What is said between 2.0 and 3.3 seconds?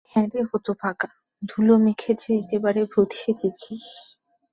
যে একেবারে ভূত